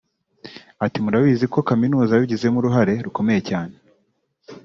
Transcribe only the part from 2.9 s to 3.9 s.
rukomeye cyane